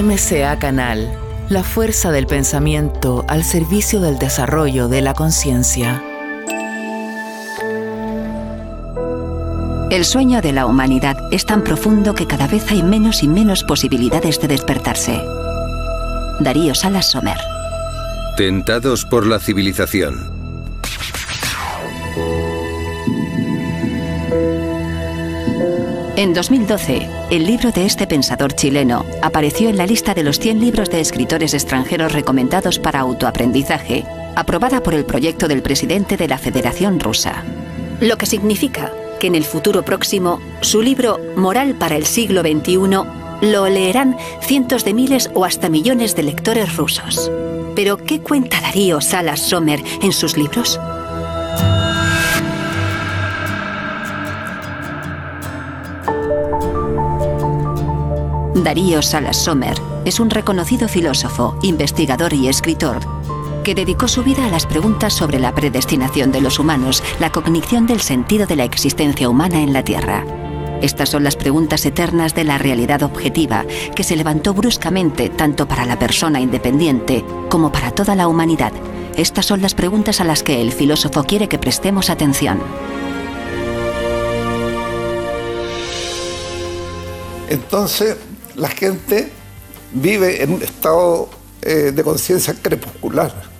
[0.00, 1.12] MCA Canal,
[1.50, 6.02] la fuerza del pensamiento al servicio del desarrollo de la conciencia.
[9.90, 13.64] El sueño de la humanidad es tan profundo que cada vez hay menos y menos
[13.64, 15.20] posibilidades de despertarse.
[16.40, 17.36] Darío Salas Sommer.
[18.38, 20.31] Tentados por la civilización.
[26.22, 30.60] En 2012, el libro de este pensador chileno apareció en la lista de los 100
[30.60, 34.04] libros de escritores extranjeros recomendados para autoaprendizaje,
[34.36, 37.42] aprobada por el proyecto del presidente de la Federación Rusa.
[38.00, 42.76] Lo que significa que en el futuro próximo, su libro Moral para el siglo XXI
[43.40, 47.32] lo leerán cientos de miles o hasta millones de lectores rusos.
[47.74, 50.78] Pero, ¿qué cuenta Darío Salas Sommer en sus libros?
[58.62, 63.00] Darío Salas Sommer es un reconocido filósofo, investigador y escritor
[63.62, 67.86] que dedicó su vida a las preguntas sobre la predestinación de los humanos, la cognición
[67.86, 70.24] del sentido de la existencia humana en la Tierra.
[70.80, 75.86] Estas son las preguntas eternas de la realidad objetiva, que se levantó bruscamente tanto para
[75.86, 78.72] la persona independiente como para toda la humanidad.
[79.16, 82.60] Estas son las preguntas a las que el filósofo quiere que prestemos atención.
[87.48, 88.16] Entonces,
[88.54, 89.30] la gente
[89.92, 91.28] vive en un estado
[91.62, 93.52] eh, de conciencia crepuscular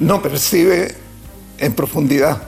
[0.00, 0.94] no percibe
[1.58, 2.42] en profundidad.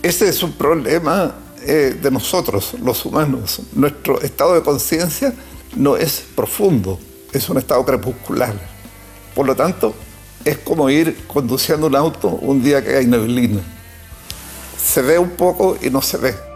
[0.00, 3.60] Ese es un problema eh, de nosotros, los humanos.
[3.74, 5.34] Nuestro estado de conciencia
[5.76, 6.98] no es profundo,
[7.32, 8.54] es un estado crepuscular.
[9.34, 9.92] Por lo tanto,
[10.44, 13.60] es como ir conduciendo un auto un día que hay neblina.
[14.82, 16.49] Se ve un poco y no se ve.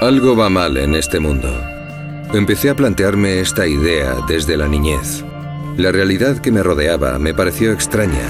[0.00, 1.48] Algo va mal en este mundo.
[2.32, 5.24] Empecé a plantearme esta idea desde la niñez.
[5.76, 8.22] La realidad que me rodeaba me pareció extraña,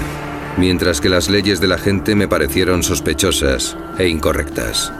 [0.57, 4.91] mientras que las leyes de la gente me parecieron sospechosas e incorrectas.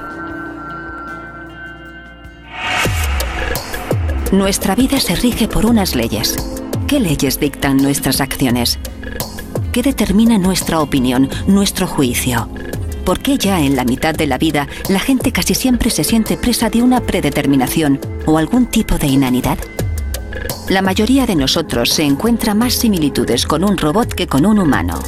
[4.32, 6.36] Nuestra vida se rige por unas leyes.
[6.86, 8.78] ¿Qué leyes dictan nuestras acciones?
[9.72, 12.48] ¿Qué determina nuestra opinión, nuestro juicio?
[13.09, 16.38] ¿Por qué ya en la mitad de la vida la gente casi siempre se siente
[16.38, 19.58] presa de una predeterminación o algún tipo de inanidad?
[20.70, 25.00] La mayoría de nosotros se encuentra más similitudes con un robot que con un humano.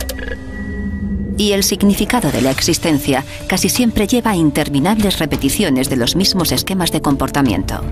[1.37, 6.51] Y el significado de la existencia casi siempre lleva a interminables repeticiones de los mismos
[6.51, 7.83] esquemas de comportamiento.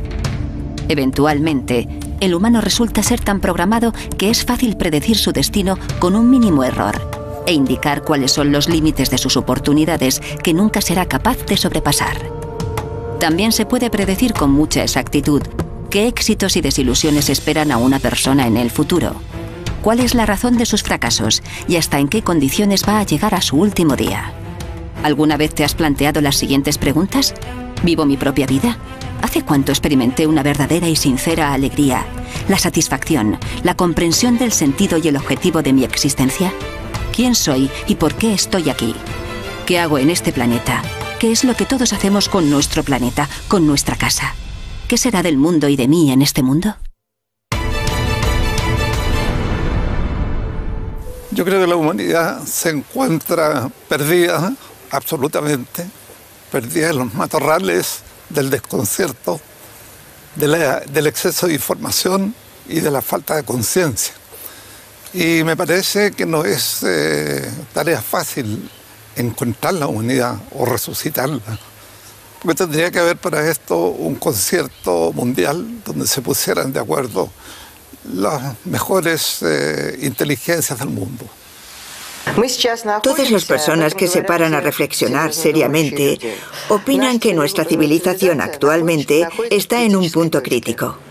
[0.88, 1.88] Eventualmente,
[2.20, 6.64] el humano resulta ser tan programado que es fácil predecir su destino con un mínimo
[6.64, 7.09] error
[7.50, 12.18] e indicar cuáles son los límites de sus oportunidades que nunca será capaz de sobrepasar.
[13.20, 15.42] También se puede predecir con mucha exactitud
[15.90, 19.16] ¿Qué éxitos y desilusiones esperan a una persona en el futuro?
[19.82, 23.34] ¿Cuál es la razón de sus fracasos y hasta en qué condiciones va a llegar
[23.34, 24.32] a su último día?
[25.02, 27.34] ¿Alguna vez te has planteado las siguientes preguntas?
[27.82, 28.78] ¿Vivo mi propia vida?
[29.24, 32.06] ¿Hace cuánto experimenté una verdadera y sincera alegría,
[32.48, 36.54] la satisfacción, la comprensión del sentido y el objetivo de mi existencia?
[37.16, 38.96] ¿Quién soy y por qué estoy aquí?
[39.66, 40.82] ¿Qué hago en este planeta?
[41.20, 44.34] ¿Qué es lo que todos hacemos con nuestro planeta, con nuestra casa?
[44.88, 46.78] ¿Qué será del mundo y de mí en este mundo?
[51.32, 54.54] Yo creo que la humanidad se encuentra perdida,
[54.92, 55.86] absolutamente,
[56.52, 58.00] perdida en los matorrales
[58.30, 59.40] del desconcierto,
[60.36, 62.34] del exceso de información
[62.68, 64.19] y de la falta de conciencia.
[65.14, 68.70] Y me parece que no es eh, tarea fácil
[69.16, 71.42] encontrar la humanidad o resucitarla.
[72.42, 77.30] Porque tendría que haber para esto un concierto mundial donde se pusieran de acuerdo
[78.14, 81.26] las mejores eh, inteligencias del mundo.
[83.02, 86.18] Todas las personas que se paran a reflexionar seriamente
[86.70, 91.09] opinan que nuestra civilización actualmente está en un punto crítico.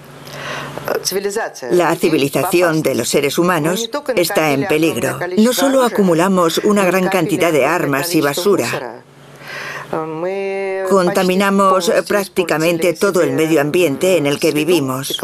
[1.71, 5.19] La civilización de los seres humanos está en peligro.
[5.39, 9.03] No solo acumulamos una gran cantidad de armas y basura,
[10.89, 15.19] Contaminamos prácticamente todo el medio ambiente en el que vivimos.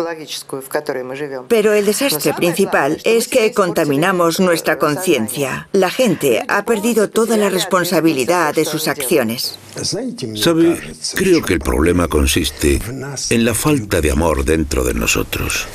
[1.48, 5.68] Pero el desastre principal es que contaminamos nuestra conciencia.
[5.72, 9.58] La gente ha perdido toda la responsabilidad de sus acciones.
[10.36, 10.80] ¿Sabe?
[11.14, 12.80] Creo que el problema consiste
[13.30, 15.66] en la falta de amor dentro de nosotros.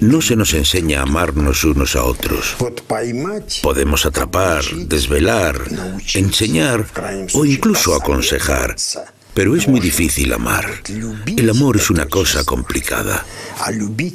[0.00, 2.56] No se nos enseña a amarnos unos a otros.
[3.62, 5.60] Podemos atrapar, desvelar,
[6.14, 6.86] enseñar
[7.34, 8.76] o incluso aconsejar.
[9.34, 10.66] Pero es muy difícil amar.
[11.36, 13.26] El amor es una cosa complicada.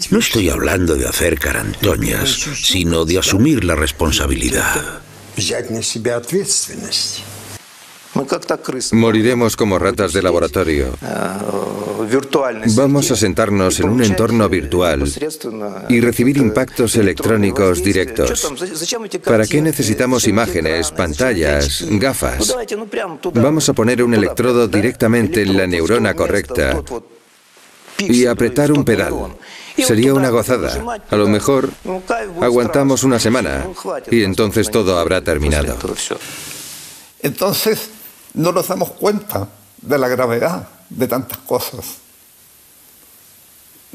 [0.10, 5.02] No estoy hablando de hacer carantoñas, sino de asumir la responsabilidad.
[8.92, 10.94] Moriremos como ratas de laboratorio.
[12.76, 15.10] Vamos a sentarnos en un entorno virtual
[15.88, 18.52] y recibir impactos electrónicos directos.
[19.24, 22.56] ¿Para qué necesitamos imágenes, pantallas, gafas?
[23.34, 26.82] Vamos a poner un electrodo directamente en la neurona correcta
[27.98, 29.38] y apretar un pedal.
[29.78, 31.00] Sería una gozada.
[31.10, 31.70] A lo mejor
[32.42, 33.68] aguantamos una semana
[34.10, 35.78] y entonces todo habrá terminado.
[37.24, 37.90] Entonces,
[38.34, 39.48] no nos damos cuenta
[39.82, 41.98] de la gravedad de tantas cosas.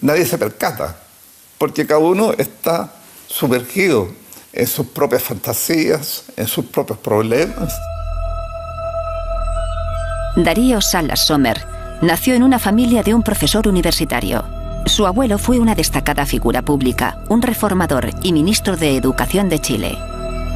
[0.00, 0.96] Nadie se percata,
[1.58, 2.92] porque cada uno está
[3.28, 4.08] sumergido
[4.52, 7.74] en sus propias fantasías, en sus propios problemas.
[10.36, 11.66] Darío Salas Sommer
[12.02, 14.44] nació en una familia de un profesor universitario.
[14.84, 19.98] Su abuelo fue una destacada figura pública, un reformador y ministro de Educación de Chile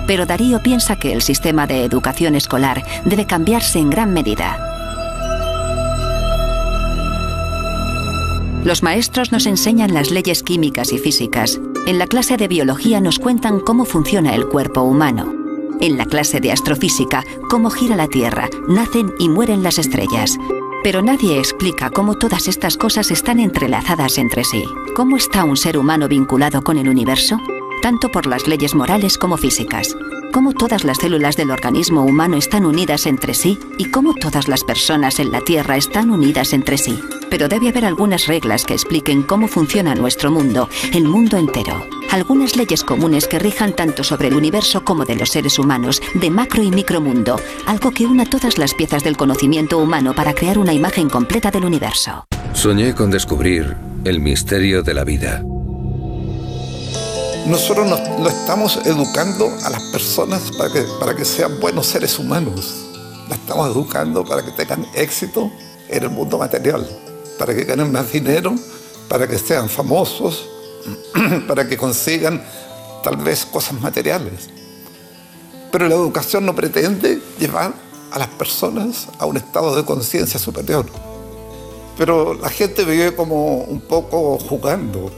[0.07, 4.71] pero Darío piensa que el sistema de educación escolar debe cambiarse en gran medida.
[8.65, 11.59] Los maestros nos enseñan las leyes químicas y físicas.
[11.87, 15.33] En la clase de biología nos cuentan cómo funciona el cuerpo humano.
[15.81, 20.37] En la clase de astrofísica, cómo gira la Tierra, nacen y mueren las estrellas.
[20.85, 24.65] Pero nadie explica cómo todas estas cosas están entrelazadas entre sí.
[24.95, 27.39] ¿Cómo está un ser humano vinculado con el universo?
[27.81, 29.97] Tanto por las leyes morales como físicas,
[30.33, 34.65] cómo todas las células del organismo humano están unidas entre sí y cómo todas las
[34.65, 37.01] personas en la Tierra están unidas entre sí.
[37.29, 41.87] Pero debe haber algunas reglas que expliquen cómo funciona nuestro mundo, el mundo entero.
[42.11, 46.31] Algunas leyes comunes que rijan tanto sobre el universo como de los seres humanos, de
[46.31, 50.73] macro y micromundo, algo que una todas las piezas del conocimiento humano para crear una
[50.73, 52.25] imagen completa del universo.
[52.53, 55.45] Soñé con descubrir el misterio de la vida
[57.51, 62.87] nosotros no, estamos educando a las personas para que, para que sean buenos seres humanos.
[63.29, 65.51] Las estamos educando para que tengan éxito
[65.89, 66.87] en el mundo material,
[67.39, 68.55] para que ganen más dinero,
[69.09, 70.49] para que sean famosos,
[71.49, 72.41] para que consigan
[73.03, 74.49] tal vez cosas materiales.
[75.73, 77.75] Pero la educación no pretende llevar
[78.13, 80.87] a las personas a un estado de conciencia superior.
[81.99, 85.11] Pero la gente vive como un poco jugando,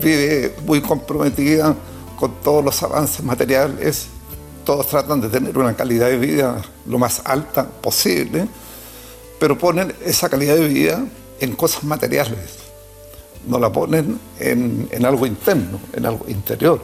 [0.00, 1.74] vive muy comprometida
[2.18, 4.06] con todos los avances materiales.
[4.64, 8.46] Todos tratan de tener una calidad de vida lo más alta posible,
[9.38, 11.04] pero ponen esa calidad de vida
[11.40, 12.58] en cosas materiales.
[13.46, 16.82] No la ponen en, algo interno, en algo interior.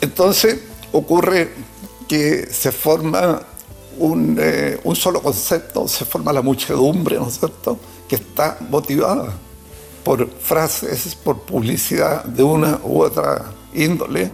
[0.00, 0.60] Entonces
[0.92, 1.50] ocurre
[2.06, 3.42] que se forma
[3.98, 9.32] un, eh, un, solo concepto, se forma la muchedumbre, ¿no es cierto?, que está motivada
[10.06, 14.30] por frases, por publicidad de una u otra índole.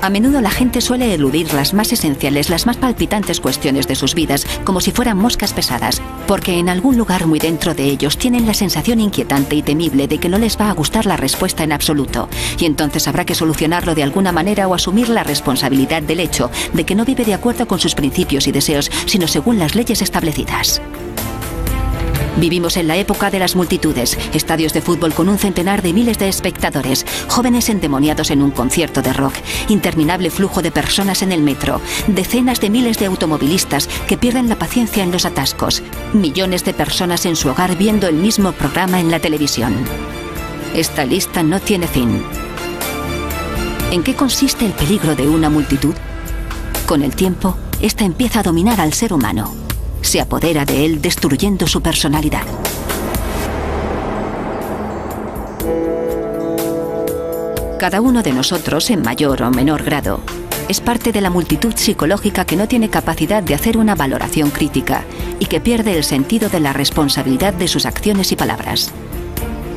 [0.00, 4.14] A menudo la gente suele eludir las más esenciales, las más palpitantes cuestiones de sus
[4.14, 8.46] vidas, como si fueran moscas pesadas, porque en algún lugar muy dentro de ellos tienen
[8.46, 11.72] la sensación inquietante y temible de que no les va a gustar la respuesta en
[11.72, 12.26] absoluto,
[12.58, 16.84] y entonces habrá que solucionarlo de alguna manera o asumir la responsabilidad del hecho de
[16.86, 20.80] que no vive de acuerdo con sus principios y deseos, sino según las leyes establecidas.
[22.36, 26.18] Vivimos en la época de las multitudes, estadios de fútbol con un centenar de miles
[26.18, 29.34] de espectadores, jóvenes endemoniados en un concierto de rock,
[29.68, 34.56] interminable flujo de personas en el metro, decenas de miles de automovilistas que pierden la
[34.56, 35.82] paciencia en los atascos,
[36.12, 39.76] millones de personas en su hogar viendo el mismo programa en la televisión.
[40.74, 42.22] Esta lista no tiene fin.
[43.90, 45.94] ¿En qué consiste el peligro de una multitud?
[46.86, 49.59] Con el tiempo, esta empieza a dominar al ser humano
[50.02, 52.44] se apodera de él destruyendo su personalidad.
[57.78, 60.20] Cada uno de nosotros, en mayor o menor grado,
[60.68, 65.04] es parte de la multitud psicológica que no tiene capacidad de hacer una valoración crítica
[65.38, 68.92] y que pierde el sentido de la responsabilidad de sus acciones y palabras.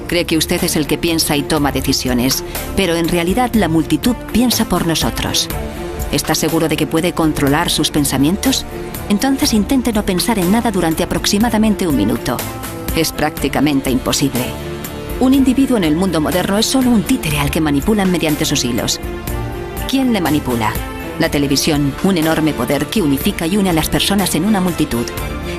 [0.08, 2.44] Cree que usted es el que piensa y toma decisiones,
[2.76, 5.48] pero en realidad la multitud piensa por nosotros.
[6.14, 8.68] ¿Está seguro de que puede controlar sus pensamientos?
[9.10, 12.38] Entonces intente no pensar en nada durante aproximadamente un minuto.
[12.96, 14.46] Es prácticamente imposible.
[15.20, 18.64] Un individuo en el mundo moderno es solo un títere al que manipulan mediante sus
[18.64, 19.00] hilos.
[19.90, 20.72] ¿Quién le manipula?
[21.18, 25.06] La televisión, un enorme poder que unifica y une a las personas en una multitud.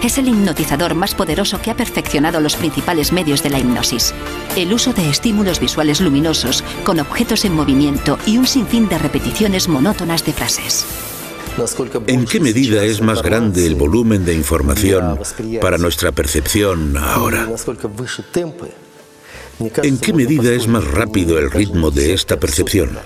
[0.04, 4.12] Es el hipnotizador más poderoso que ha perfeccionado los principales medios de la hipnosis.
[4.54, 9.66] El uso de estímulos visuales luminosos, con objetos en movimiento y un sinfín de repeticiones
[9.66, 10.84] monótonas de frases.
[12.06, 15.18] ¿En qué medida es más grande el volumen de información
[15.62, 17.48] para nuestra percepción ahora?
[19.82, 22.98] ¿En qué medida es más rápido el ritmo de esta percepción?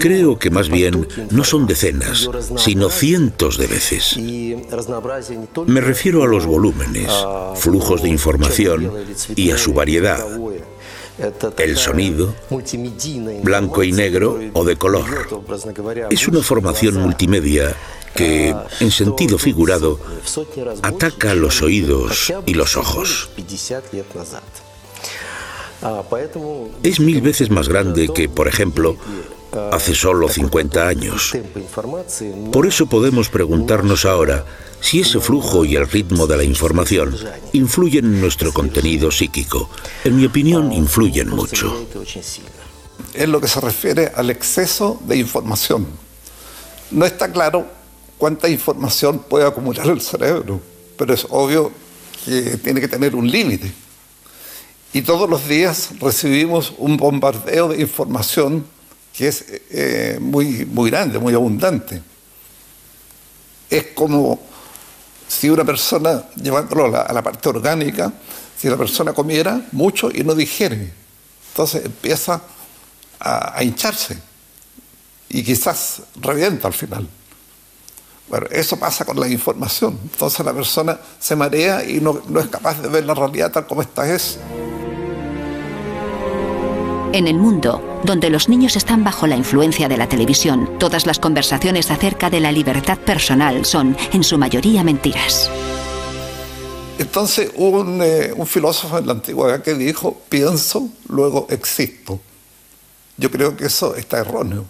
[0.00, 4.16] Creo que más bien no son decenas, sino cientos de veces.
[5.66, 7.10] Me refiero a los volúmenes,
[7.54, 8.92] flujos de información
[9.34, 10.24] y a su variedad.
[11.58, 12.34] El sonido,
[13.42, 15.06] blanco y negro o de color.
[16.10, 17.74] Es una formación multimedia
[18.14, 19.98] que, en sentido figurado,
[20.82, 23.30] ataca los oídos y los ojos.
[26.82, 28.96] Es mil veces más grande que, por ejemplo,
[29.72, 31.32] hace solo 50 años.
[32.52, 34.44] Por eso podemos preguntarnos ahora
[34.80, 37.16] si ese flujo y el ritmo de la información
[37.52, 39.70] influyen en nuestro contenido psíquico.
[40.04, 41.86] En mi opinión, influyen mucho.
[43.14, 45.86] Es lo que se refiere al exceso de información.
[46.90, 47.66] No está claro
[48.18, 50.60] cuánta información puede acumular el cerebro,
[50.96, 51.72] pero es obvio
[52.24, 53.72] que tiene que tener un límite.
[54.92, 58.64] Y todos los días recibimos un bombardeo de información
[59.16, 62.02] que es eh, muy, muy grande, muy abundante.
[63.70, 64.38] Es como
[65.26, 68.12] si una persona, llevándolo a la, parte orgánica,
[68.56, 70.92] si la persona comiera mucho y no digiere,
[71.48, 72.42] entonces empieza
[73.18, 74.18] a, hincharse
[75.30, 77.08] y quizás revienta al final.
[78.28, 79.98] Bueno, eso pasa con la información.
[80.02, 83.66] Entonces la persona se marea y no, no es capaz de ver la realidad tal
[83.66, 84.38] como esta es.
[87.16, 91.18] En el mundo, donde los niños están bajo la influencia de la televisión, todas las
[91.18, 95.50] conversaciones acerca de la libertad personal son, en su mayoría, mentiras.
[96.98, 102.20] Entonces un, eh, un filósofo en la antigüedad que dijo, pienso, luego existo.
[103.16, 104.66] Yo creo que eso está erróneo.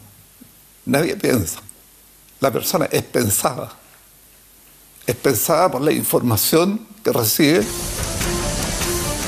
[0.84, 1.58] Nadie piensa.
[2.38, 3.72] La persona es pensada.
[5.04, 7.64] Es pensada por la información que recibe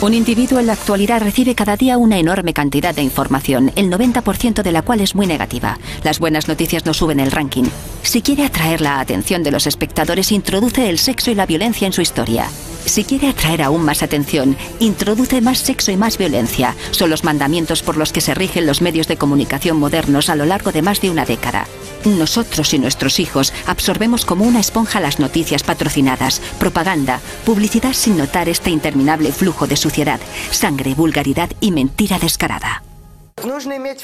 [0.01, 4.63] un individuo en la actualidad recibe cada día una enorme cantidad de información, el 90%
[4.63, 5.79] de la cual es muy negativa.
[6.05, 7.65] Las buenas noticias no suben el ranking.
[8.03, 11.93] Si quiere atraer la atención de los espectadores, introduce el sexo y la violencia en
[11.93, 12.49] su historia.
[12.85, 16.75] Si quiere atraer aún más atención, introduce más sexo y más violencia.
[16.93, 20.47] Son los mandamientos por los que se rigen los medios de comunicación modernos a lo
[20.47, 21.67] largo de más de una década.
[22.05, 28.49] Nosotros y nuestros hijos absorbemos como una esponja las noticias patrocinadas, propaganda, publicidad sin notar
[28.49, 32.83] este interminable flujo de suciedad, sangre, vulgaridad y mentira descarada.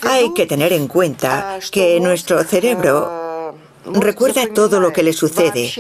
[0.04, 5.70] Hay que tener en cuenta que nuestro cerebro recuerda todo lo que le sucede,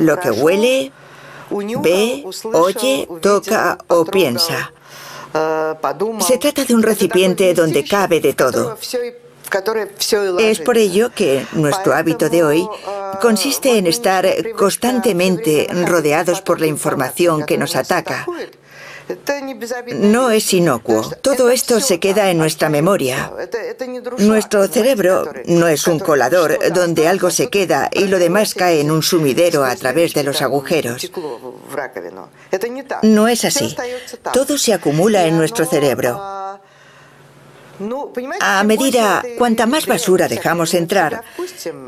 [0.00, 0.90] lo que huele,
[1.82, 2.24] ve,
[2.54, 4.72] oye, toca o piensa.
[6.20, 8.78] Se trata de un recipiente donde cabe de todo.
[10.38, 12.68] Es por ello que nuestro hábito de hoy
[13.20, 18.26] consiste en estar constantemente rodeados por la información que nos ataca.
[19.94, 21.10] No es inocuo.
[21.22, 23.32] Todo esto se queda en nuestra memoria.
[24.18, 28.90] Nuestro cerebro no es un colador donde algo se queda y lo demás cae en
[28.90, 31.10] un sumidero a través de los agujeros.
[33.02, 33.74] No es así.
[34.32, 36.57] Todo se acumula en nuestro cerebro.
[38.40, 41.22] A medida cuanta más basura dejamos entrar,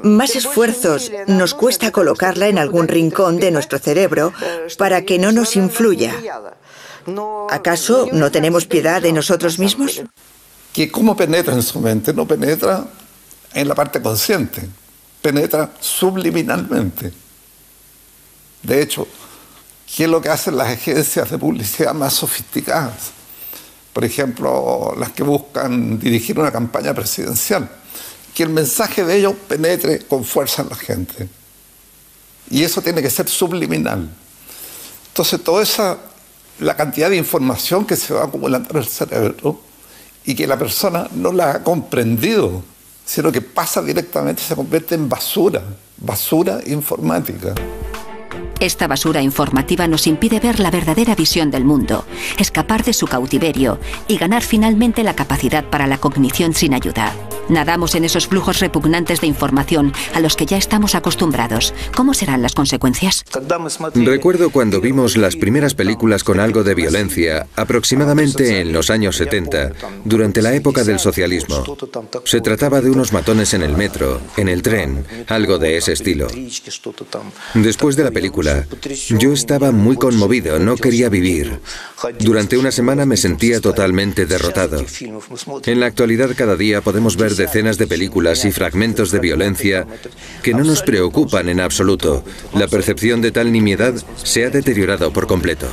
[0.02, 4.32] más esfuerzos nos cuesta colocarla en algún rincón de nuestro cerebro
[4.78, 6.14] para que no nos influya.
[7.50, 10.02] ¿Acaso no tenemos piedad de nosotros mismos?
[10.72, 12.86] Que cómo penetra en su mente, no penetra
[13.52, 14.68] en la parte consciente,
[15.20, 17.12] penetra subliminalmente.
[18.62, 19.08] De hecho,
[19.96, 23.19] ¿qué es lo que hacen las agencias de publicidad más sofisticadas?
[23.92, 27.68] Por ejemplo, las que buscan dirigir una campaña presidencial,
[28.34, 31.28] que el mensaje de ellos penetre con fuerza en la gente.
[32.50, 34.08] Y eso tiene que ser subliminal.
[35.08, 35.98] Entonces, toda esa,
[36.60, 39.60] la cantidad de información que se va acumulando en el cerebro
[40.24, 42.62] y que la persona no la ha comprendido,
[43.04, 45.62] sino que pasa directamente, se convierte en basura,
[45.96, 47.54] basura informática.
[48.60, 52.04] Esta basura informativa nos impide ver la verdadera visión del mundo,
[52.38, 57.14] escapar de su cautiverio y ganar finalmente la capacidad para la cognición sin ayuda.
[57.50, 61.74] Nadamos en esos flujos repugnantes de información a los que ya estamos acostumbrados.
[61.96, 63.24] ¿Cómo serán las consecuencias?
[63.94, 69.72] Recuerdo cuando vimos las primeras películas con algo de violencia, aproximadamente en los años 70,
[70.04, 71.64] durante la época del socialismo.
[72.24, 76.28] Se trataba de unos matones en el metro, en el tren, algo de ese estilo.
[77.54, 78.49] Después de la película,
[79.18, 81.60] yo estaba muy conmovido, no quería vivir.
[82.18, 84.84] Durante una semana me sentía totalmente derrotado.
[85.66, 89.86] En la actualidad cada día podemos ver decenas de películas y fragmentos de violencia
[90.42, 92.24] que no nos preocupan en absoluto.
[92.54, 95.66] La percepción de tal nimiedad se ha deteriorado por completo.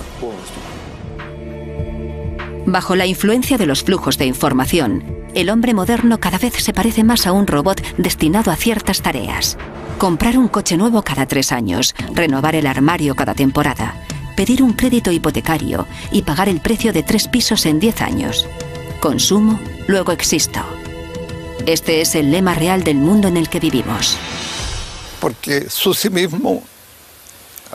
[2.66, 7.04] Bajo la influencia de los flujos de información, el hombre moderno cada vez se parece
[7.04, 9.58] más a un robot destinado a ciertas tareas.
[9.98, 14.00] Comprar un coche nuevo cada tres años, renovar el armario cada temporada,
[14.36, 18.46] pedir un crédito hipotecario y pagar el precio de tres pisos en diez años.
[19.00, 20.60] Consumo, luego existo.
[21.66, 24.18] Este es el lema real del mundo en el que vivimos.
[25.20, 26.62] Porque su sí mismo,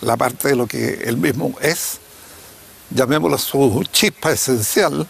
[0.00, 1.99] la parte de lo que él mismo es,
[2.91, 5.09] llamémoslo su chispa esencial,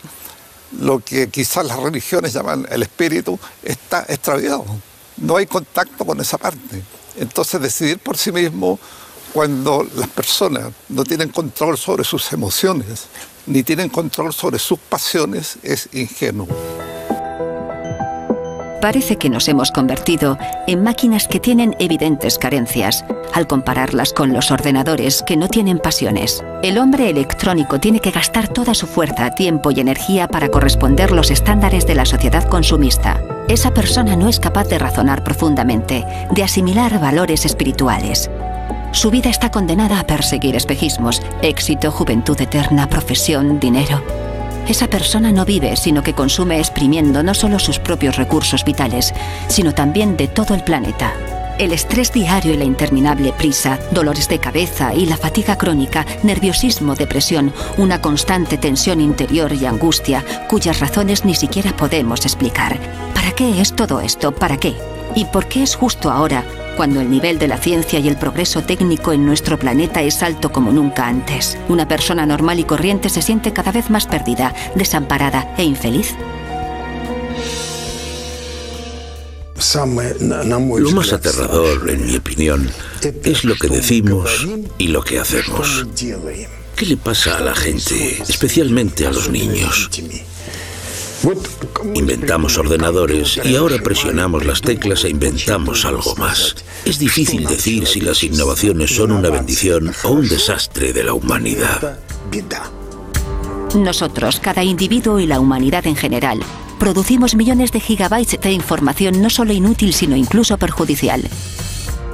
[0.81, 4.65] lo que quizás las religiones llaman el espíritu, está extraviado.
[5.19, 6.83] No hay contacto con esa parte.
[7.17, 8.79] Entonces decidir por sí mismo
[9.33, 13.07] cuando las personas no tienen control sobre sus emociones,
[13.47, 16.49] ni tienen control sobre sus pasiones, es ingenuo.
[18.83, 24.51] Parece que nos hemos convertido en máquinas que tienen evidentes carencias, al compararlas con los
[24.51, 26.43] ordenadores que no tienen pasiones.
[26.65, 31.31] El hombre electrónico tiene que gastar toda su fuerza, tiempo y energía para corresponder los
[31.31, 33.23] estándares de la sociedad consumista.
[33.49, 38.31] Esa persona no es capaz de razonar profundamente, de asimilar valores espirituales.
[38.93, 44.03] Su vida está condenada a perseguir espejismos, éxito, juventud eterna, profesión, dinero.
[44.69, 49.13] Esa persona no vive, sino que consume exprimiendo no solo sus propios recursos vitales,
[49.49, 51.13] sino también de todo el planeta.
[51.59, 56.95] El estrés diario y la interminable prisa, dolores de cabeza y la fatiga crónica, nerviosismo,
[56.95, 62.79] depresión, una constante tensión interior y angustia cuyas razones ni siquiera podemos explicar.
[63.43, 64.31] ¿Para qué es todo esto?
[64.31, 64.73] ¿Para qué?
[65.17, 66.45] ¿Y por qué es justo ahora,
[66.77, 70.53] cuando el nivel de la ciencia y el progreso técnico en nuestro planeta es alto
[70.53, 71.59] como nunca antes?
[71.69, 76.15] Una persona normal y corriente se siente cada vez más perdida, desamparada e infeliz.
[80.79, 82.71] Lo más aterrador, en mi opinión,
[83.25, 84.47] es lo que decimos
[84.79, 85.85] y lo que hacemos.
[86.77, 89.91] ¿Qué le pasa a la gente, especialmente a los niños?
[91.95, 96.55] Inventamos ordenadores y ahora presionamos las teclas e inventamos algo más.
[96.85, 101.99] Es difícil decir si las innovaciones son una bendición o un desastre de la humanidad.
[103.75, 106.41] Nosotros, cada individuo y la humanidad en general,
[106.79, 111.23] producimos millones de gigabytes de información no solo inútil, sino incluso perjudicial.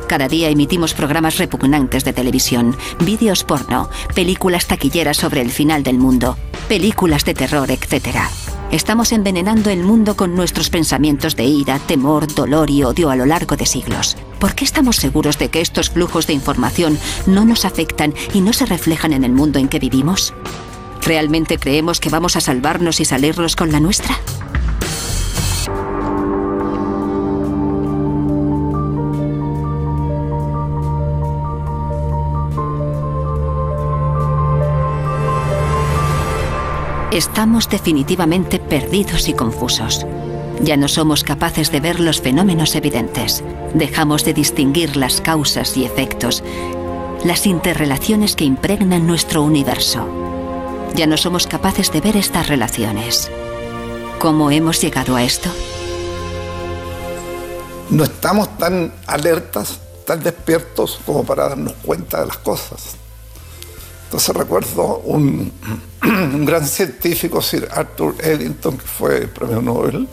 [0.09, 5.99] Cada día emitimos programas repugnantes de televisión, vídeos porno, películas taquilleras sobre el final del
[5.99, 8.17] mundo, películas de terror, etc.
[8.73, 13.27] Estamos envenenando el mundo con nuestros pensamientos de ira, temor, dolor y odio a lo
[13.27, 14.17] largo de siglos.
[14.41, 18.55] ¿Por qué estamos seguros de que estos flujos de información no nos afectan y no
[18.55, 20.33] se reflejan en el mundo en que vivimos?
[21.03, 24.19] ¿Realmente creemos que vamos a salvarnos y salirnos con la nuestra?
[37.13, 40.05] Estamos definitivamente perdidos y confusos.
[40.61, 43.43] Ya no somos capaces de ver los fenómenos evidentes.
[43.73, 46.45] Dejamos de distinguir las causas y efectos,
[47.25, 50.07] las interrelaciones que impregnan nuestro universo.
[50.95, 53.31] Ya no somos capaces de ver estas relaciones.
[54.19, 55.49] ¿Cómo hemos llegado a esto?
[57.89, 62.99] No estamos tan alertas, tan despiertos como para darnos cuenta de las cosas.
[64.09, 65.53] Entonces recuerdo un,
[66.47, 70.09] gran científico, Sir Arthur Eddington, que fue premio Nobel,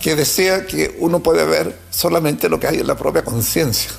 [0.00, 3.90] que decía que uno puede ver solamente lo que hay en la propia conciencia.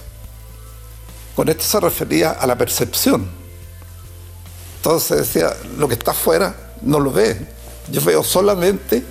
[1.35, 3.29] Con esto se refería a la percepción.
[4.77, 7.45] Entonces decía, lo que está afuera no lo ve.
[7.91, 9.03] Yo veo solamente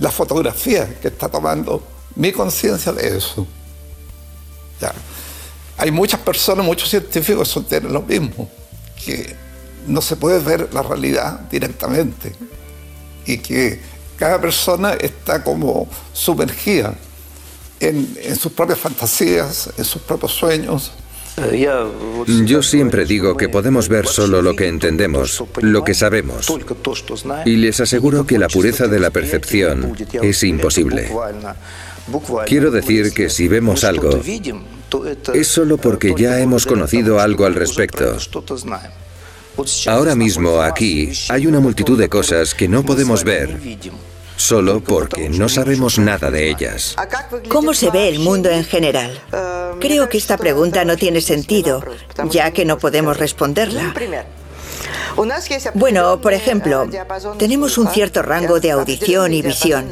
[0.00, 1.82] la fotografía que está tomando
[2.16, 3.46] mi conciencia de eso.
[5.76, 8.48] Hay muchas personas, muchos científicos que sostienen lo mismo
[9.04, 9.36] que
[9.86, 12.32] no se puede ver la realidad directamente
[13.26, 13.80] y que
[14.18, 16.94] cada persona está como sumergida
[17.80, 20.92] en, sus propias fantasías, en sus propios sueños.
[22.46, 26.46] Yo siempre digo que podemos ver solo lo que entendemos, lo que sabemos.
[27.44, 31.10] Y les aseguro que la pureza de la percepción es imposible.
[32.46, 34.20] Quiero decir que si vemos algo,
[35.34, 38.16] es solo porque ya hemos conocido algo al respecto.
[39.86, 43.58] Ahora mismo aquí hay una multitud de cosas que no podemos ver
[44.36, 46.96] solo porque no sabemos nada de ellas.
[47.48, 49.18] ¿Cómo se ve el mundo en general?
[49.80, 51.84] Creo que esta pregunta no tiene sentido,
[52.30, 53.94] ya que no podemos responderla.
[55.74, 56.88] Bueno, por ejemplo,
[57.38, 59.88] tenemos un cierto rango de audición y visión.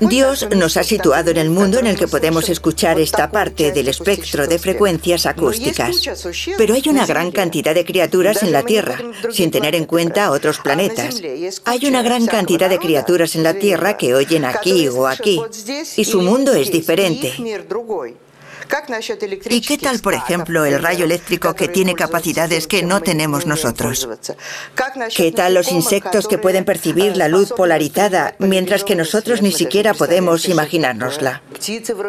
[0.00, 3.88] Dios nos ha situado en el mundo en el que podemos escuchar esta parte del
[3.88, 6.02] espectro de frecuencias acústicas.
[6.56, 8.98] Pero hay una gran cantidad de criaturas en la Tierra,
[9.30, 11.20] sin tener en cuenta otros planetas.
[11.64, 15.40] Hay una gran cantidad de criaturas en la Tierra que oyen aquí o aquí,
[15.96, 17.34] y su mundo es diferente.
[19.48, 24.08] ¿Y qué tal, por ejemplo, el rayo eléctrico que tiene capacidades que no tenemos nosotros?
[25.14, 29.94] ¿Qué tal los insectos que pueden percibir la luz polarizada mientras que nosotros ni siquiera
[29.94, 31.42] podemos imaginárnosla?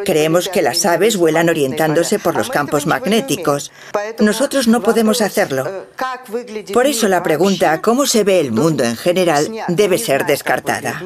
[0.05, 3.71] Creemos que las aves vuelan orientándose por los campos magnéticos.
[4.19, 5.88] Nosotros no podemos hacerlo.
[6.73, 9.47] Por eso la pregunta ¿cómo se ve el mundo en general?
[9.67, 11.01] debe ser descartada.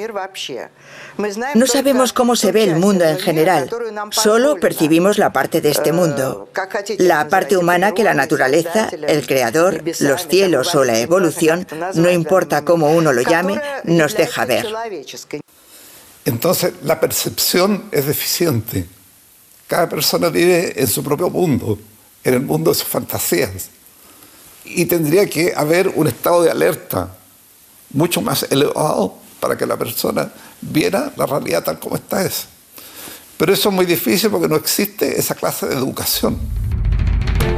[1.56, 3.70] No sabemos cómo se ve el mundo en general,
[4.12, 6.50] solo percibimos la parte de este mundo,
[6.98, 12.64] la parte humana que la naturaleza, el creador, los cielos o la evolución, no importa
[12.64, 14.68] cómo uno lo llame, nos deja ver.
[16.26, 18.88] Entonces, la percepción es deficiente.
[19.68, 21.80] Cada persona vive en su propio mundo,
[22.24, 23.70] en el mundo de sus fantasías.
[24.66, 27.10] Y tendría que haber un estado de alerta
[27.90, 32.46] mucho más elevado para que la persona viera la realidad tal como está es.
[33.38, 36.38] Pero eso es muy difícil porque no existe esa clase de educación.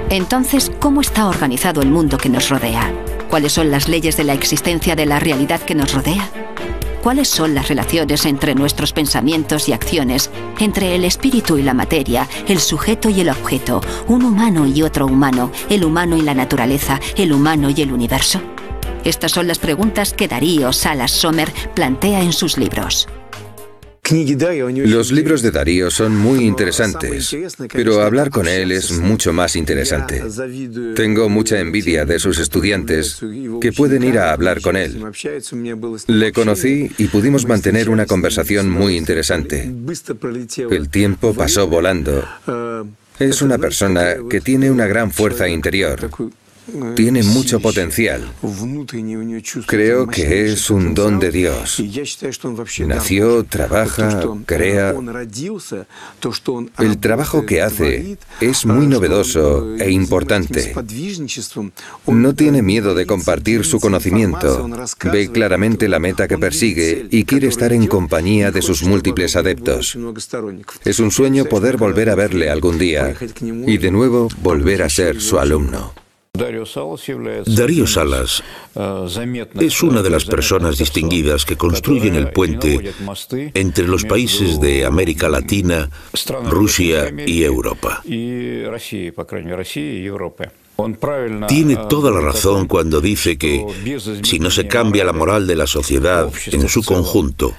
[0.09, 2.93] Entonces, ¿cómo está organizado el mundo que nos rodea?
[3.29, 6.29] ¿Cuáles son las leyes de la existencia de la realidad que nos rodea?
[7.01, 12.29] ¿Cuáles son las relaciones entre nuestros pensamientos y acciones, entre el espíritu y la materia,
[12.47, 17.01] el sujeto y el objeto, un humano y otro humano, el humano y la naturaleza,
[17.17, 18.39] el humano y el universo?
[19.03, 23.07] Estas son las preguntas que Darío Salas Sommer plantea en sus libros.
[24.85, 27.35] Los libros de Darío son muy interesantes,
[27.71, 30.21] pero hablar con él es mucho más interesante.
[30.93, 33.21] Tengo mucha envidia de sus estudiantes
[33.61, 35.01] que pueden ir a hablar con él.
[36.07, 39.71] Le conocí y pudimos mantener una conversación muy interesante.
[40.69, 42.27] El tiempo pasó volando.
[43.19, 46.09] Es una persona que tiene una gran fuerza interior
[46.95, 48.31] tiene mucho potencial.
[49.67, 51.81] Creo que es un don de Dios.
[52.85, 54.93] Nació, trabaja, crea.
[56.79, 60.73] El trabajo que hace es muy novedoso e importante.
[62.07, 64.69] No tiene miedo de compartir su conocimiento.
[65.11, 69.97] Ve claramente la meta que persigue y quiere estar en compañía de sus múltiples adeptos.
[70.85, 75.21] Es un sueño poder volver a verle algún día y de nuevo volver a ser
[75.21, 76.02] su alumno.
[76.35, 76.65] Darío
[77.85, 78.43] Salas
[79.59, 82.91] es una de las personas distinguidas que construyen el puente
[83.53, 85.91] entre los países de América Latina,
[86.45, 88.01] Rusia y Europa.
[91.47, 93.63] Tiene toda la razón cuando dice que
[94.23, 97.53] si no se cambia la moral de la sociedad en su conjunto,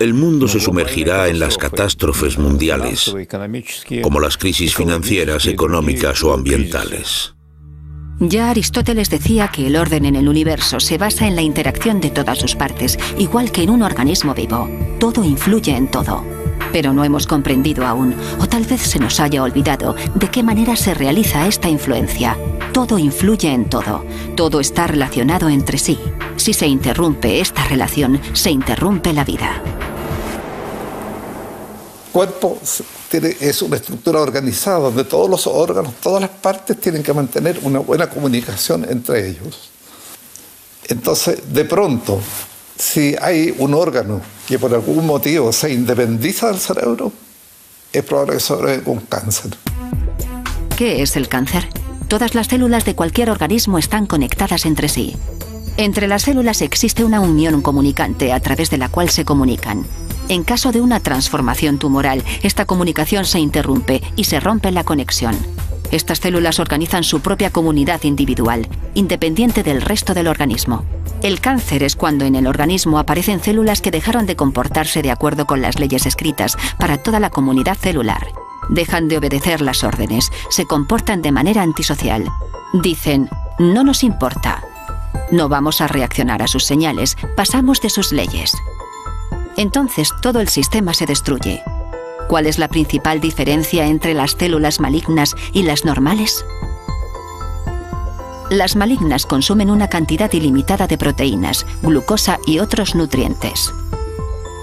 [0.00, 3.14] el mundo se sumergirá en las catástrofes mundiales,
[4.02, 7.34] como las crisis financieras, económicas o ambientales.
[8.20, 12.10] Ya Aristóteles decía que el orden en el universo se basa en la interacción de
[12.10, 14.68] todas sus partes, igual que en un organismo vivo.
[14.98, 16.37] Todo influye en todo.
[16.72, 20.76] Pero no hemos comprendido aún, o tal vez se nos haya olvidado, de qué manera
[20.76, 22.36] se realiza esta influencia.
[22.72, 24.04] Todo influye en todo.
[24.36, 25.98] Todo está relacionado entre sí.
[26.36, 29.62] Si se interrumpe esta relación, se interrumpe la vida.
[32.12, 32.58] Cuerpo
[33.40, 37.78] es una estructura organizada donde todos los órganos, todas las partes tienen que mantener una
[37.78, 39.70] buena comunicación entre ellos.
[40.88, 42.18] Entonces, de pronto,
[42.78, 47.12] si hay un órgano que por algún motivo se independiza del cerebro,
[47.92, 49.56] es probable que sobrevenga un cáncer.
[50.76, 51.68] ¿Qué es el cáncer?
[52.06, 55.16] Todas las células de cualquier organismo están conectadas entre sí.
[55.76, 59.84] Entre las células existe una unión comunicante a través de la cual se comunican.
[60.28, 65.36] En caso de una transformación tumoral, esta comunicación se interrumpe y se rompe la conexión.
[65.90, 70.84] Estas células organizan su propia comunidad individual, independiente del resto del organismo.
[71.22, 75.46] El cáncer es cuando en el organismo aparecen células que dejaron de comportarse de acuerdo
[75.46, 78.28] con las leyes escritas para toda la comunidad celular.
[78.68, 82.24] Dejan de obedecer las órdenes, se comportan de manera antisocial.
[82.74, 84.62] Dicen, no nos importa.
[85.32, 88.52] No vamos a reaccionar a sus señales, pasamos de sus leyes.
[89.56, 91.62] Entonces todo el sistema se destruye.
[92.28, 96.44] ¿Cuál es la principal diferencia entre las células malignas y las normales?
[98.50, 103.72] Las malignas consumen una cantidad ilimitada de proteínas, glucosa y otros nutrientes.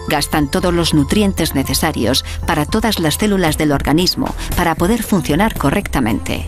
[0.08, 6.48] Gastan todos los nutrientes necesarios para todas las células del organismo para poder funcionar correctamente.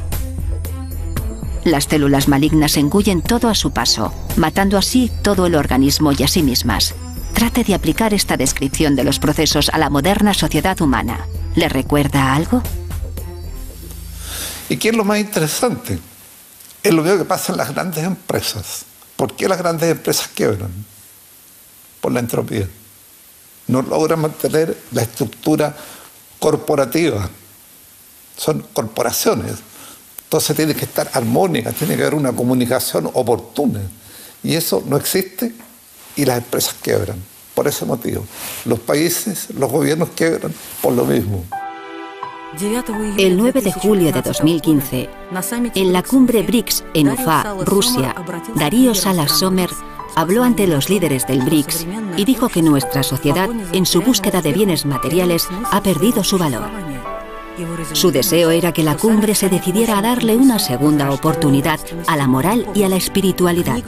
[1.63, 6.27] Las células malignas engullen todo a su paso, matando así todo el organismo y a
[6.27, 6.93] sí mismas.
[7.33, 11.27] Trate de aplicar esta descripción de los procesos a la moderna sociedad humana.
[11.55, 12.61] ¿Le recuerda algo?
[14.69, 15.99] ¿Y qué es lo más interesante?
[16.83, 18.85] Es lo mismo que pasa en las grandes empresas.
[19.15, 20.71] ¿Por qué las grandes empresas quiebran?
[22.01, 22.67] Por la entropía.
[23.67, 25.75] No logran mantener la estructura
[26.39, 27.29] corporativa.
[28.37, 29.55] Son corporaciones.
[30.23, 33.81] Entonces tiene que estar armónica, tiene que haber una comunicación oportuna.
[34.43, 35.53] Y eso no existe
[36.17, 37.23] y las empresas quiebran.
[37.53, 38.23] Por ese motivo.
[38.65, 41.43] Los países, los gobiernos quiebran por lo mismo.
[43.17, 45.09] El 9 de julio de 2015,
[45.75, 48.15] en la cumbre BRICS en Ufa, Rusia,
[48.55, 49.69] Darío Salas Sommer
[50.15, 54.53] habló ante los líderes del BRICS y dijo que nuestra sociedad, en su búsqueda de
[54.53, 56.69] bienes materiales, ha perdido su valor.
[57.93, 62.27] Su deseo era que la cumbre se decidiera a darle una segunda oportunidad a la
[62.27, 63.79] moral y a la espiritualidad.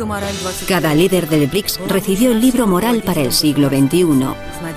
[0.68, 4.06] Cada líder del BRICS recibió el libro moral para el siglo XXI,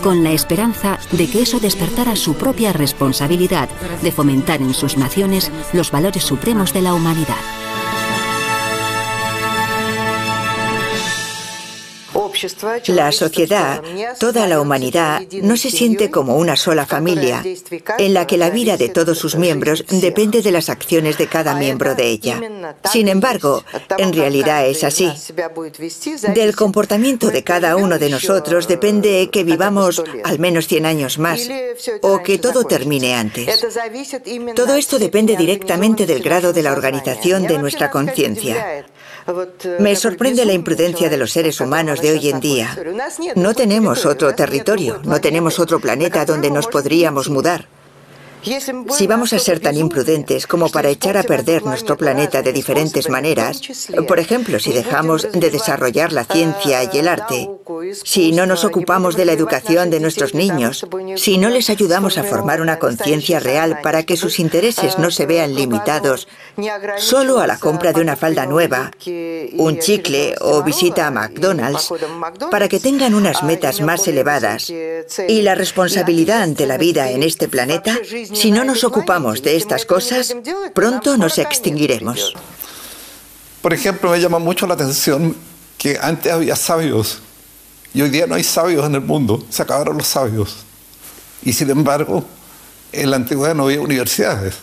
[0.02, 3.68] con la esperanza de que eso despertara su propia responsabilidad
[4.02, 7.62] de fomentar en sus naciones los valores supremos de la humanidad.
[12.87, 13.83] La sociedad,
[14.18, 17.42] toda la humanidad, no se siente como una sola familia,
[17.98, 21.55] en la que la vida de todos sus miembros depende de las acciones de cada
[21.55, 22.40] miembro de ella.
[22.85, 23.64] Sin embargo,
[23.98, 25.12] en realidad es así.
[26.35, 31.48] Del comportamiento de cada uno de nosotros depende que vivamos al menos 100 años más
[32.02, 33.64] o que todo termine antes.
[34.55, 38.85] Todo esto depende directamente del grado de la organización de nuestra conciencia.
[39.78, 42.76] Me sorprende la imprudencia de los seres humanos de hoy en día.
[43.37, 47.66] No tenemos otro territorio, no tenemos otro planeta donde nos podríamos mudar.
[48.90, 53.08] Si vamos a ser tan imprudentes como para echar a perder nuestro planeta de diferentes
[53.08, 53.61] maneras,
[54.08, 57.48] por ejemplo, si dejamos de desarrollar la ciencia y el arte,
[58.04, 62.24] si no nos ocupamos de la educación de nuestros niños, si no les ayudamos a
[62.24, 66.28] formar una conciencia real para que sus intereses no se vean limitados
[66.98, 68.90] solo a la compra de una falda nueva,
[69.56, 71.92] un chicle o visita a McDonald's,
[72.50, 77.48] para que tengan unas metas más elevadas y la responsabilidad ante la vida en este
[77.48, 77.98] planeta,
[78.32, 80.37] si no nos ocupamos de estas cosas,
[80.74, 82.35] pronto nos extinguiremos.
[83.61, 85.37] Por ejemplo, me llama mucho la atención
[85.78, 87.22] que antes había sabios
[87.94, 90.57] y hoy día no hay sabios en el mundo, se acabaron los sabios.
[91.42, 92.24] Y sin embargo,
[92.92, 94.55] en la antigüedad no había universidades,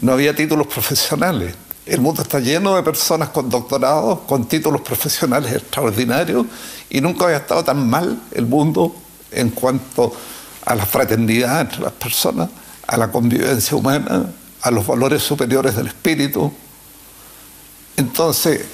[0.00, 1.54] no había títulos profesionales.
[1.86, 6.46] El mundo está lleno de personas con doctorados, con títulos profesionales extraordinarios,
[6.88, 8.94] y nunca había estado tan mal el mundo
[9.32, 10.12] en cuanto
[10.64, 12.50] a la fraternidad entre las personas,
[12.86, 14.30] a la convivencia humana,
[14.62, 16.52] a los valores superiores del espíritu.
[17.96, 18.64] Entonces,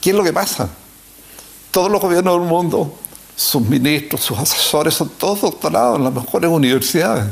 [0.00, 0.68] ¿qué es lo que pasa?
[1.72, 2.94] Todos los gobiernos del mundo,
[3.34, 7.24] sus ministros, sus asesores, son todos doctorados en las mejores universidades,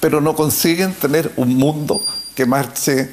[0.00, 2.00] pero no consiguen tener un mundo
[2.34, 3.10] que marche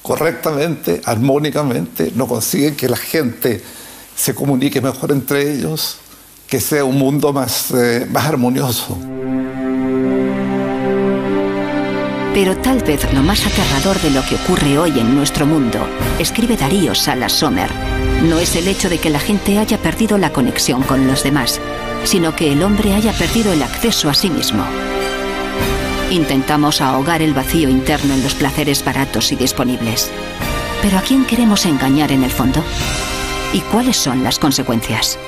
[0.00, 3.64] correctamente, armónicamente, no consiguen que la gente
[4.14, 5.96] se comunique mejor entre ellos,
[6.46, 8.96] que sea un mundo más, eh, más armonioso.
[12.36, 16.58] Pero tal vez lo más aterrador de lo que ocurre hoy en nuestro mundo, escribe
[16.58, 17.70] Darío Salas Sommer,
[18.24, 21.62] no es el hecho de que la gente haya perdido la conexión con los demás,
[22.04, 24.62] sino que el hombre haya perdido el acceso a sí mismo.
[26.10, 30.10] Intentamos ahogar el vacío interno en los placeres baratos y disponibles.
[30.82, 32.62] Pero ¿a quién queremos engañar en el fondo?
[33.54, 35.18] ¿Y cuáles son las consecuencias?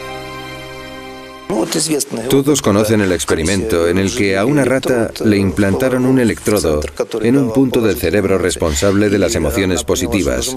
[2.28, 6.80] Todos conocen el experimento en el que a una rata le implantaron un electrodo
[7.22, 10.54] en un punto del cerebro responsable de las emociones positivas.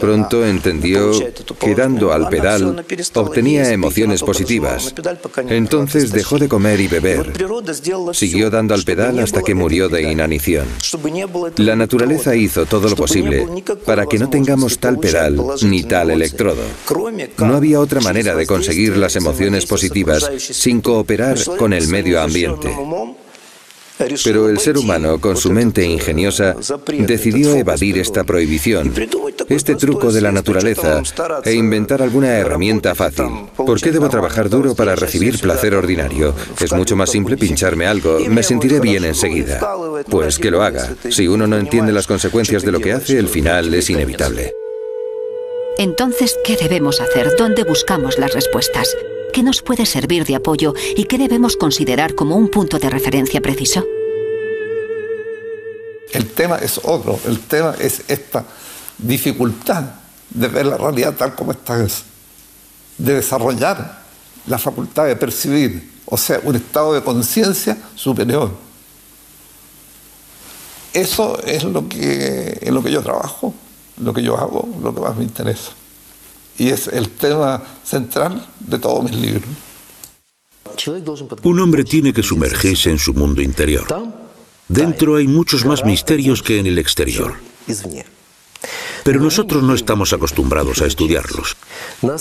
[0.00, 1.12] Pronto entendió
[1.58, 2.84] que dando al pedal
[3.14, 4.94] obtenía emociones positivas.
[5.48, 7.32] Entonces dejó de comer y beber.
[8.12, 10.66] Siguió dando al pedal hasta que murió de inanición.
[11.56, 13.46] La naturaleza hizo todo lo posible
[13.84, 16.62] para que no tengamos tal pedal ni tal electrodo.
[17.38, 22.74] No había otra manera de conseguir las emociones positivas sin cooperar con el medio ambiente.
[24.24, 26.56] Pero el ser humano, con su mente ingeniosa,
[26.98, 28.92] decidió evadir esta prohibición,
[29.48, 31.02] este truco de la naturaleza,
[31.44, 33.26] e inventar alguna herramienta fácil.
[33.56, 36.34] ¿Por qué debo trabajar duro para recibir placer ordinario?
[36.60, 39.60] Es mucho más simple pincharme algo, me sentiré bien enseguida.
[40.10, 40.94] Pues que lo haga.
[41.08, 44.52] Si uno no entiende las consecuencias de lo que hace, el final es inevitable.
[45.78, 47.32] Entonces, ¿qué debemos hacer?
[47.36, 48.96] ¿Dónde buscamos las respuestas?
[49.34, 53.40] ¿Qué nos puede servir de apoyo y qué debemos considerar como un punto de referencia
[53.40, 53.84] preciso?
[56.12, 58.44] El tema es otro, el tema es esta
[58.96, 59.86] dificultad
[60.30, 64.04] de ver la realidad tal como está, de desarrollar
[64.46, 68.52] la facultad de percibir, o sea, un estado de conciencia superior.
[70.92, 73.52] Eso es lo que, es lo que yo trabajo,
[73.96, 75.72] lo que yo hago, lo que más me interesa.
[76.58, 79.48] Y es el tema central de todos mis libros.
[81.42, 83.86] Un hombre tiene que sumergirse en su mundo interior.
[84.68, 87.34] Dentro hay muchos más misterios que en el exterior.
[89.04, 91.56] Pero nosotros no estamos acostumbrados a estudiarlos.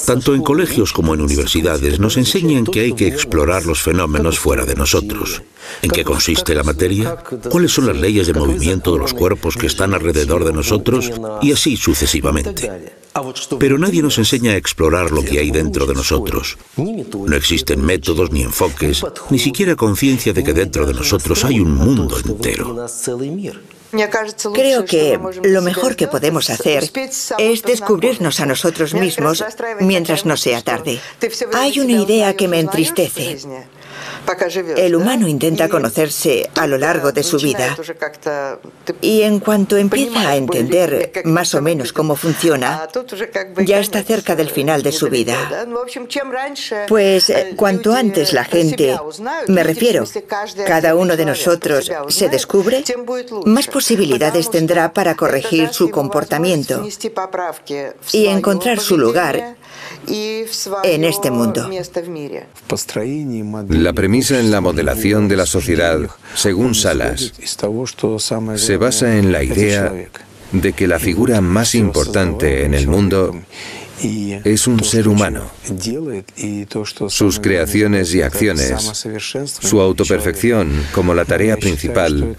[0.06, 4.66] Tanto en colegios como en universidades nos enseñan que hay que explorar los fenómenos fuera
[4.66, 5.42] de nosotros.
[5.82, 7.18] ¿En qué consiste la materia?
[7.50, 11.12] ¿Cuáles son las leyes de movimiento de los cuerpos que están alrededor de nosotros?
[11.42, 12.70] Y así sucesivamente.
[13.60, 16.58] Pero nadie nos enseña a explorar lo que hay dentro de nosotros.
[16.78, 21.76] No existen métodos ni enfoques, ni siquiera conciencia de que dentro de nosotros hay un
[21.76, 22.88] mundo entero.
[24.54, 26.90] Creo que lo mejor que podemos hacer
[27.38, 29.44] es descubrirnos a nosotros mismos
[29.80, 31.00] mientras no sea tarde.
[31.54, 33.38] Hay una idea que me entristece.
[34.78, 37.76] El humano intenta conocerse a lo largo de su vida.
[39.02, 42.88] y en cuanto empieza a entender más o menos cómo funciona,
[43.66, 45.66] ya está cerca del final de su vida.
[46.88, 48.98] Pues eh, cuanto antes la gente,
[49.48, 50.06] me refiero,
[50.66, 52.84] cada uno de nosotros se descubre,
[53.46, 56.86] más posibilidades tendrá para corregir su comportamiento
[58.12, 59.56] y encontrar su lugar
[60.84, 61.70] en este mundo.
[63.70, 66.00] La premisa en la modelación de la sociedad,
[66.36, 67.34] según Salas,
[68.56, 69.94] se basa en la idea
[70.52, 73.34] de que la figura más importante en el mundo
[74.00, 75.50] es un ser humano.
[77.08, 79.08] Sus creaciones y acciones,
[79.62, 82.36] su autoperfección como la tarea principal,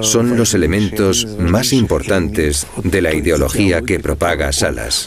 [0.00, 5.06] son los elementos más importantes de la ideología que propaga Salas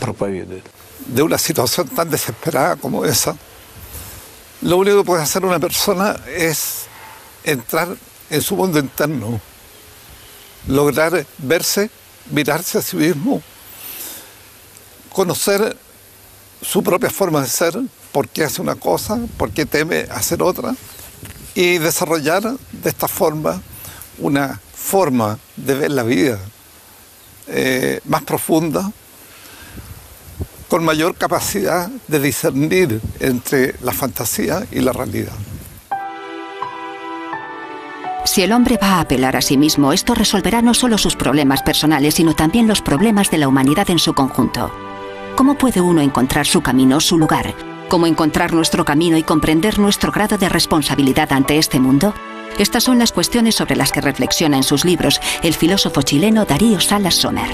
[1.07, 3.35] de una situación tan desesperada como esa,
[4.61, 6.85] lo único que puede hacer una persona es
[7.43, 7.95] entrar
[8.29, 9.41] en su mundo interno,
[10.67, 11.89] lograr verse,
[12.31, 13.41] mirarse a sí mismo,
[15.11, 15.77] conocer
[16.61, 17.77] su propia forma de ser,
[18.11, 20.73] por qué hace una cosa, por qué teme hacer otra,
[21.55, 23.61] y desarrollar de esta forma
[24.17, 26.39] una forma de ver la vida
[27.47, 28.91] eh, más profunda,
[30.73, 35.35] con mayor capacidad de discernir entre la fantasía y la realidad.
[38.25, 41.61] Si el hombre va a apelar a sí mismo, esto resolverá no solo sus problemas
[41.61, 44.71] personales, sino también los problemas de la humanidad en su conjunto.
[45.35, 47.53] ¿Cómo puede uno encontrar su camino, su lugar?
[47.87, 52.15] ¿Cómo encontrar nuestro camino y comprender nuestro grado de responsabilidad ante este mundo?
[52.57, 56.79] Estas son las cuestiones sobre las que reflexiona en sus libros el filósofo chileno Darío
[56.79, 57.51] Salas Sommer.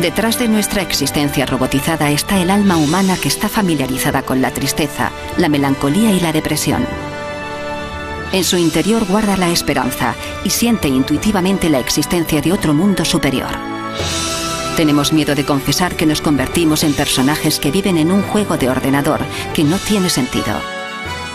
[0.00, 5.10] Detrás de nuestra existencia robotizada está el alma humana que está familiarizada con la tristeza,
[5.36, 6.86] la melancolía y la depresión.
[8.32, 13.50] En su interior guarda la esperanza y siente intuitivamente la existencia de otro mundo superior.
[14.76, 18.70] Tenemos miedo de confesar que nos convertimos en personajes que viven en un juego de
[18.70, 19.18] ordenador
[19.52, 20.60] que no tiene sentido.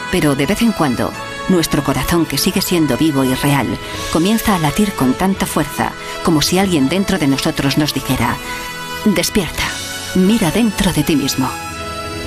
[0.10, 1.12] Pero de vez en cuando,
[1.50, 3.68] nuestro corazón, que sigue siendo vivo y real,
[4.12, 5.92] comienza a latir con tanta fuerza
[6.24, 8.38] como si alguien dentro de nosotros nos dijera,
[9.06, 9.64] despierta,
[10.16, 11.50] mira dentro de ti mismo.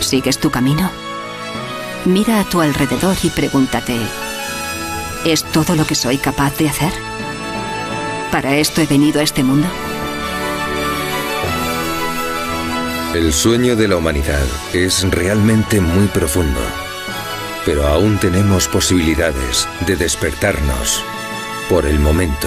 [0.00, 0.90] ¿Sigues tu camino?
[2.04, 3.96] Mira a tu alrededor y pregúntate,
[5.24, 6.92] ¿es todo lo que soy capaz de hacer?
[8.30, 9.66] ¿Para esto he venido a este mundo?
[13.14, 16.60] El sueño de la humanidad es realmente muy profundo
[17.66, 21.02] pero aún tenemos posibilidades de despertarnos
[21.68, 22.46] por el momento.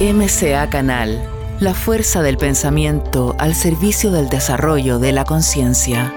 [0.00, 1.22] MCA Canal,
[1.60, 6.12] la fuerza del pensamiento al servicio del desarrollo de la conciencia.